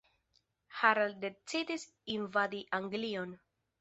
Harald 0.77 1.21
decidis 1.25 1.85
invadi 2.17 2.63
Anglion. 2.79 3.37